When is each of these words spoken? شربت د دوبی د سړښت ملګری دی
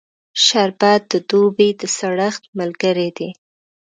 شربت 0.45 1.01
د 1.11 1.13
دوبی 1.29 1.69
د 1.79 1.81
سړښت 1.97 2.43
ملګری 2.59 3.09
دی 3.17 3.29